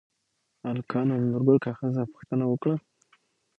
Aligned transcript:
هلکانو 0.69 1.13
له 1.21 1.25
نورګل 1.31 1.57
کاکا 1.65 1.87
څخه 1.95 2.11
پوښتنه 2.13 2.45
وکړه؟ 2.47 2.75